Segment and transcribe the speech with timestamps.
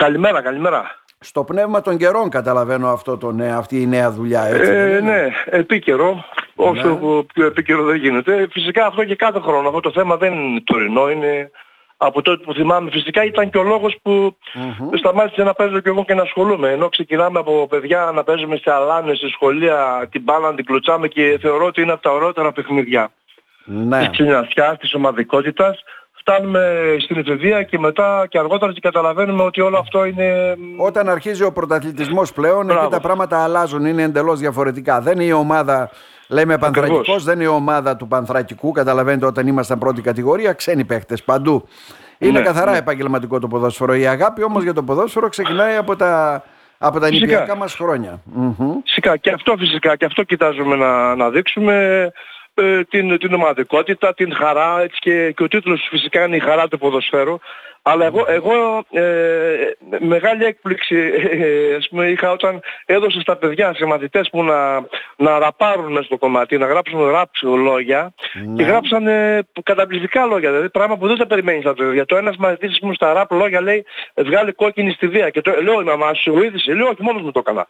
[0.00, 0.96] Καλημέρα, καλημέρα.
[1.20, 4.70] Στο πνεύμα των καιρών καταλαβαίνω αυτό το νέο, αυτή η νέα δουλειά, έτσι.
[4.70, 5.28] δεν Ε, είναι; ναι,
[5.58, 6.24] επίκαιρο.
[6.54, 6.98] Όσο
[7.34, 8.48] πιο επίκαιρο δεν γίνεται.
[8.50, 9.68] Φυσικά αυτό και κάθε χρόνο.
[9.68, 11.10] Αυτό το θέμα δεν είναι τωρινό.
[11.10, 11.50] Είναι
[11.96, 12.90] από τότε που θυμάμαι.
[12.90, 14.36] Φυσικά ήταν και ο λόγος που
[14.98, 16.70] σταμάτησε να παίζω και εγώ και να ασχολούμαι.
[16.70, 21.08] Ενώ ξεκινάμε από παιδιά να παίζουμε σε αλάνες, σε σχολεία, την μπάλα να την κλωτσάμε
[21.08, 23.10] και θεωρώ ότι είναι από τα ωραιότερα παιχνίδια
[23.64, 23.98] Ναι.
[23.98, 25.82] της κοινωνιάς, της ομαδικότητας.
[26.32, 30.56] Φτάνουμε στην εφηβεία και μετά και αργότερα και καταλαβαίνουμε ότι όλο αυτό είναι...
[30.76, 32.88] Όταν αρχίζει ο πρωταθλητισμός πλέον, εκεί Μπράβο.
[32.88, 35.00] τα πράγματα αλλάζουν, είναι εντελώς διαφορετικά.
[35.00, 35.90] Δεν είναι η ομάδα,
[36.28, 37.24] λέμε Πανθρακικός, Ακριβώς.
[37.24, 41.68] δεν είναι η ομάδα του Πανθρακικού, καταλαβαίνετε όταν ήμασταν πρώτη κατηγορία, ξένοι παίχτες παντού.
[42.18, 42.78] Είναι Ναι, καθαρά ναι.
[42.78, 43.94] επαγγελματικό το ποδόσφαιρο.
[43.94, 46.42] Η αγάπη όμως για το ποδόσφαιρο ξεκινάει από τα,
[46.78, 47.26] από τα Φυσικά.
[47.26, 48.20] νηπιακά μας χρόνια.
[48.24, 48.54] Μμμ.
[48.84, 52.10] Φυσικά και αυτό φυσικά και αυτό κοιτάζουμε να, να δείξουμε
[52.58, 56.68] ε, την, την ομαδικότητα, την χαρά έτσι και, και ο τίτλος φυσικά είναι η χαρά
[56.68, 57.38] του ποδοσφαίρου
[57.82, 59.02] αλλά εγώ, εγώ ε,
[59.98, 60.96] μεγάλη έκπληξη
[61.30, 66.04] ε, ας πούμε, είχα όταν έδωσε στα παιδιά σε μαθητές μου να, να ραπάρουν μες
[66.04, 68.14] στο κομμάτι, να γράψουν ραπ λόγια
[68.56, 72.04] και γράψαν ε, καταπληκτικά λόγια, δηλαδή πράγμα που δεν τα περιμένεις από τα παιδιά.
[72.04, 73.84] Το ένας μαθητής μου στα ραπ λόγια λέει
[74.16, 77.32] βγάλει κόκκινη στη βία και το, λέω η μαμά σου βοήθησε, λέω όχι μόνος μου
[77.32, 77.68] το έκανα.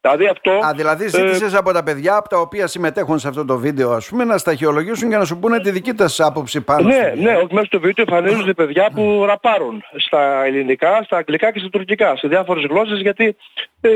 [0.00, 0.50] Δηλαδή αυτό...
[0.50, 3.90] Α, δηλαδή ε, ζήτησες από τα παιδιά από τα οποία συμμετέχουν σε αυτό το βίντεο,
[3.90, 6.88] ας πούμε, να σταχυολογήσουν και να σου πούνε τη δική τους άποψη πάνω.
[6.88, 11.52] Ναι, στο ναι, όχι μέσα στο βίντεο εμφανίζονται παιδιά που ραπάρουν στα ελληνικά, στα αγγλικά
[11.52, 13.36] και στα τουρκικά, σε διάφορες γλώσσες γιατί
[13.80, 13.90] ε,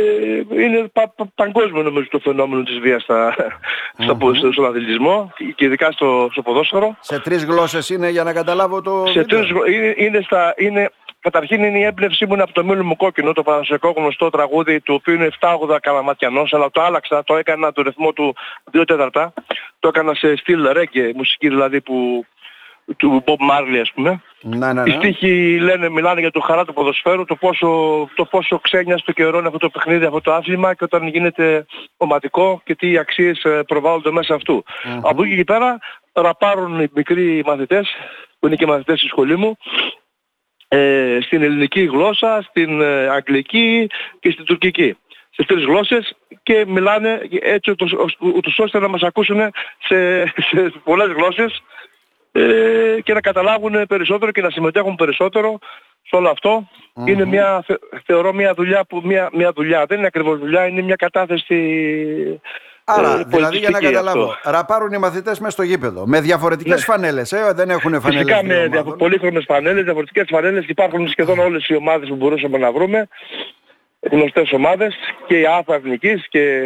[0.63, 3.35] είναι πα, πα- παγκόσμιο νομίζω το φαινόμενο της βίας στα,
[3.99, 6.97] στα, στο, στον αθλητισμό και ειδικά στο, στο ποδόσφαιρο.
[7.01, 9.39] Σε τρεις γλώσσες είναι για να καταλάβω το Σε βίντεο.
[9.39, 10.91] τρεις, γλω- είναι, είναι στα, είναι,
[11.23, 14.81] καταρχήν είναι η έμπνευσή μου είναι από το μήλο μου κόκκινο, το παραδοσιακό γνωστό τραγούδι
[14.81, 18.35] του οποίου είναι 7-8 καλαματιανός, αλλά το άλλαξα, το έκανα το ρυθμό του
[18.73, 19.33] 2 τέταρτα,
[19.79, 22.27] το έκανα σε στυλ reggae, μουσική δηλαδή που,
[22.97, 24.23] του Bob Marley ας πούμε.
[24.41, 24.97] Ναι, ναι, Οι ναι.
[24.97, 27.69] στίχοι λένε, μιλάνε για το χαρά του ποδοσφαίρου, το πόσο,
[28.15, 31.67] το πόσο ξένια στο καιρό είναι αυτό το παιχνίδι, αυτό το άθλημα και όταν γίνεται
[31.97, 34.65] ομαδικό και τι αξίες ε, προβάλλονται μέσα αυτού.
[35.03, 35.79] Από εκεί και πέρα
[36.13, 37.89] ραπάρουν οι μικροί μαθητές,
[38.39, 39.57] που είναι και μαθητές στη σχολή μου,
[40.75, 43.91] ε, στην ελληνική γλώσσα, στην ε, αγγλική
[44.21, 44.97] και στην τουρκική.
[45.31, 49.41] Στις τρεις γλώσσες και μιλάνε έτσι ούτως, ούτως ώστε να μας ακούσουν
[49.79, 51.63] σε, σε πολλές γλώσσες
[52.33, 55.59] ε, και να καταλάβουν περισσότερο και να συμμετέχουν περισσότερο
[56.03, 56.69] σε όλο αυτό.
[57.07, 60.83] Είναι μια, θε- θεωρώ μια δουλειά που μια, μια δουλειά, δεν είναι ακριβώς δουλειά, είναι
[60.83, 61.61] μια κατάθεση
[62.85, 64.51] Άρα, ε, δηλαδή για να πολιτιστική καταλάβω, αυτό.
[64.51, 66.07] ραπάρουν οι μαθητές μέσα στο γήπεδο.
[66.07, 66.85] Με διαφορετικές Ναι.
[66.95, 68.71] φανέλες, ε, δεν έχουν φανέλες Φυσικά δύο με ομάδων.
[68.73, 73.09] διαφο- πολύχρωμες φανέλες, διαφορετικές φανέλες υπάρχουν σχεδόν όλες οι ομάδες που μπορούσαμε να βρούμε
[74.11, 74.95] γνωστές ομάδες
[75.27, 76.61] και η ΑΦΑ Εθνικής και,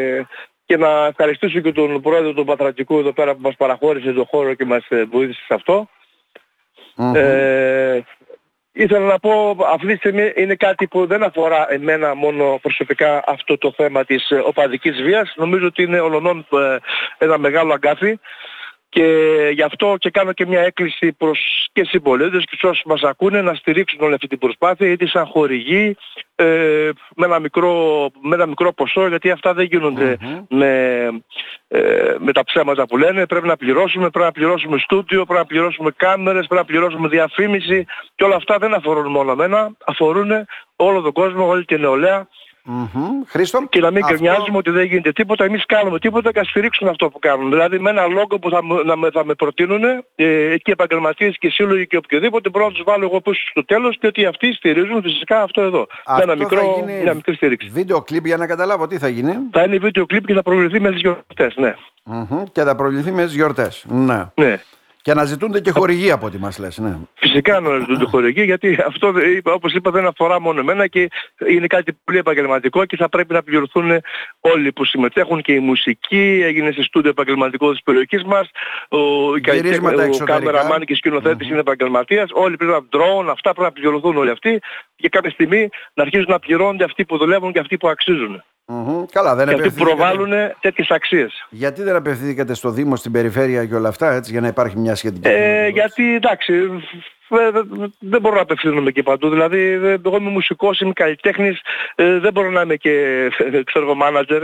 [0.66, 4.54] και να ευχαριστήσω και τον πρόεδρο του Πατρατικού εδώ πέρα που μας παραχώρησε το χώρο
[4.54, 5.88] και μας ε, βοήθησε σε αυτό.
[6.96, 7.12] Μμμ.
[7.16, 8.04] Ε,
[8.76, 13.58] ήθελα να πω αυτή τη στιγμή είναι κάτι που δεν αφορά εμένα μόνο προσωπικά αυτό
[13.58, 15.32] το θέμα της ε, οπαδικής βίας.
[15.36, 16.76] Νομίζω ότι είναι ολονών ε,
[17.18, 18.20] ένα μεγάλο αγκάθι
[18.88, 19.04] και
[19.52, 23.42] γι' αυτό και κάνω και μια έκκληση προς και συμπολίτες και στους όσους μας ακούνε
[23.42, 25.96] να στηρίξουν όλη αυτή την προσπάθεια είτε σαν χορηγοί
[26.34, 26.44] ε,
[27.16, 30.16] με, ένα μικρό, με ένα μικρό ποσό γιατί αυτά δεν γινονται
[30.48, 31.08] με,
[31.68, 33.26] ε, με τα ψέματα που λένε.
[33.26, 37.86] Πρέπει να πληρώσουμε, πρέπει να πληρώσουμε στούντιο, πρέπει να πληρώσουμε κάμερες, πρέπει να πληρώσουμε διαφήμιση.
[38.14, 40.30] Και όλα αυτά δεν αφορούν μόνο εμένα, αφορούν
[40.76, 42.28] όλο τον κόσμο, όλη την νεολαία
[42.68, 43.22] Μμμ.
[43.26, 46.48] Χρήστο, και να μην αυτό- κρινιάζουμε ότι δεν γίνεται τίποτα, εμείς κάνουμε τίποτα και ας
[46.48, 47.48] στηρίξουν αυτό που κάνουμε.
[47.50, 49.94] Δηλαδή με ένα λόγο που θα, μου- να με, θα με προτείνουν ε,
[50.56, 53.64] και οι επαγγελματίες και οι σύλλογοι και οποιοδήποτε μπορώ να τους βάλω εγώ πίσω στο
[53.64, 55.78] τέλος και ότι αυτοί στηρίζουν φυσικά αυτό εδώ.
[55.78, 57.68] με αυτό ένα θα μικρό, γίνει μια μικρή στήριξη.
[57.68, 59.32] Βίντεο κλιπ για να καταλάβω τι θα γίνει.
[59.52, 61.74] Θα είναι βίντεο κλιπ και θα προβληθεί με τις γιορτές, ναι.
[62.04, 62.42] Μμμ.
[62.52, 63.84] Και θα προβληθεί με τις γιορτές.
[63.88, 64.24] Ναι.
[64.34, 64.60] ναι.
[65.06, 66.78] Και να ζητούνται και χορηγοί από ό,τι μας λες.
[66.78, 66.96] Ναι.
[67.14, 71.08] Φυσικά να το χορηγεί γιατί αυτό δεν- είπα, όπως είπα δεν αφορά μόνο εμένα και
[71.48, 73.90] είναι κάτι πολύ επαγγελματικό και θα πρέπει να πληρωθούν
[74.40, 78.50] όλοι που συμμετέχουν και η μουσική έγινε σε στούντιο επαγγελματικό της περιοχής μας
[78.88, 78.98] ο,
[79.36, 80.38] η καλλιτέ- Γυρίσματα ο εξωτερικά.
[80.38, 84.60] κάμεραμάν και σκηνοθέτης είναι επαγγελματίας όλοι πρέπει να drone αυτά πρέπει να πληρωθούν όλοι αυτοί
[84.96, 89.04] και κάποια στιγμή να αρχίζουν να πληρώνονται αυτοί που δουλεύουν και αυτοί που αξίζουν Μμμ.
[89.12, 91.46] Καλά, δεν και αυτοί που απευθύνθηκατε- προβάλλουν τέτοιες αξίες.
[91.50, 94.94] Γιατί δεν απευθύνθηκατε στο Δήμο, στην περιφέρεια και όλα αυτά, έτσι, για να υπάρχει μια
[94.94, 95.28] σχετική.
[95.28, 95.72] Ε, χρηματοδότηση.
[95.72, 96.52] γιατί εντάξει,
[97.28, 99.28] ε, δε- δεν μπορώ να απευθύνομαι και παντού.
[99.28, 101.60] Δηλαδή, δε- εγώ είμαι μουσικός, είμαι καλλιτέχνης,
[101.94, 102.90] ε, δεν μπορώ να είμαι και
[103.52, 104.42] ε, ξέρω εγώ μάνατζερ.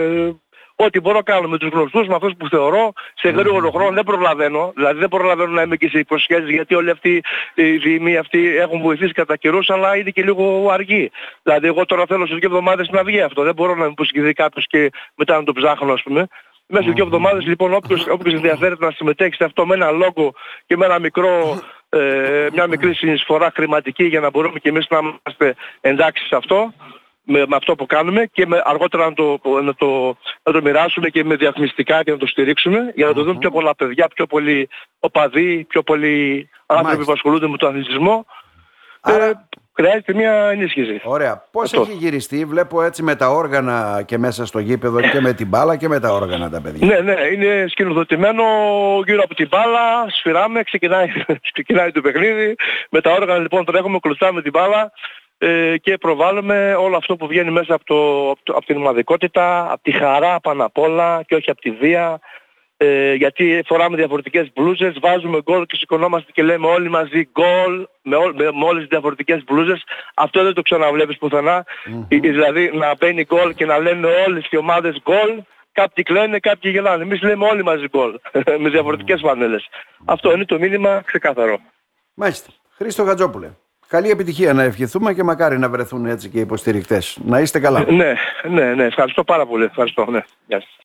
[0.77, 3.91] Ε, Ό,τι μπορώ να κάνω με τους γνωστούς, με αυτούς που θεωρώ, σε γρήγορο χρόνο
[3.91, 4.73] δεν προλαβαίνω.
[4.75, 7.23] Δηλαδή δεν προλαβαίνω να είμαι και σε υποσχέσεις, γιατί όλοι αυτοί
[7.55, 11.11] οι δήμοι αυτοί έχουν βοηθήσει κατά καιρούς, αλλά είναι και λίγο αργοί.
[11.43, 13.43] Δηλαδή εγώ τώρα θέλω σε δύο εβδομάδες να βγει αυτό.
[13.43, 16.27] Δεν μπορώ να με υποσχεθεί κάποιος και μετά να το ψάχνω, ας πούμε.
[16.67, 20.35] Μέσα σε δύο εβδομάδες λοιπόν όποιος, όποιος ενδιαφέρεται να συμμετέχει σε αυτό με ένα λόγο
[20.67, 24.99] και με ένα μικρό ε, μια μικρή συνεισφορά χρηματική για να μπορούμε και εμείς να
[24.99, 26.73] είμαστε εντάξει σε αυτό
[27.25, 31.09] με, με αυτό που κάνουμε και με, αργότερα να το, να, το, να το μοιράσουμε
[31.09, 34.27] και με διαφημιστικά και να το στηρίξουμε για να το δουν πιο πολλά παιδιά, πιο
[34.27, 38.27] πολλοί οπαδοί, πιο πολλοί άνθρωποι που ασχολούνται με τον αθλητισμό.
[39.01, 39.25] Άρα...
[39.25, 41.01] Ε, χρειάζεται μια ενίσχυση.
[41.05, 41.49] Ωραία.
[41.51, 45.49] Πώς έχει γυριστεί, βλέπω έτσι με τα όργανα και μέσα στο γήπεδο και με την
[45.49, 46.87] μπάλα και με τα όργανα τα παιδιά.
[46.87, 48.45] Ναι, ναι, είναι σκηνοθετημένο
[49.07, 51.07] γύρω από την μπάλα, σφυράμε, ξεκινάει,
[51.53, 52.55] ξεκινάει το παιχνίδι.
[52.91, 54.93] Με τα όργανα λοιπόν τρέχουμε, κλουστάμε την μπάλα
[55.45, 59.83] ε, και προβάλλουμε όλο αυτό που βγαίνει μέσα από, το, από, από την ομαδικότητα, από
[59.83, 62.21] τη χαρά πάνω απ' όλα και όχι από τη βία.
[62.77, 68.17] Ε, γιατί φοράμε διαφορετικές μπλούζες, βάζουμε γκολ και σηκωνόμαστε και λέμε όλοι μαζί γκολ με,
[68.35, 69.83] με, με όλες τις διαφορετικές μπλούζες.
[70.15, 71.65] Αυτό δεν το ξαναβλέπεις πουθενά.
[71.65, 72.07] Mm-hmm.
[72.09, 75.43] Δηλαδή να μπαίνει γκολ και να λένε όλες οι ομάδες γκολ.
[75.73, 77.03] Κάποιοι κλαίνε, κάποιοι γελάνε.
[77.03, 78.19] Εμείς λέμε όλοι μαζί γκολ
[78.63, 79.69] με διαφορετικές φανέλες.
[80.05, 81.59] Αυτό είναι το μήνυμα ξεκάθαρο.
[82.15, 82.51] Μάλιστα.
[82.77, 83.51] Χρήστο Γατζόπουλε.
[83.93, 87.19] Καλή επιτυχία να ευχηθούμε και μακάρι να βρεθούν έτσι και οι υποστηρικτές.
[87.25, 87.85] Να είστε καλά.
[87.91, 88.15] Ναι,
[88.51, 88.85] ναι, ναι.
[88.85, 89.65] Ευχαριστώ πάρα πολύ.
[89.65, 90.07] Ευχαριστώ.
[90.11, 90.21] Ναι.
[90.47, 90.77] Γεια σας.